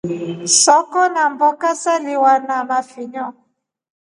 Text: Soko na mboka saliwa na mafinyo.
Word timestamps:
Soko 0.61 1.01
na 1.13 1.23
mboka 1.33 1.69
saliwa 1.81 2.33
na 2.47 2.57
mafinyo. 2.69 3.25